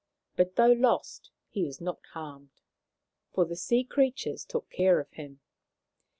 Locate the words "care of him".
4.71-5.41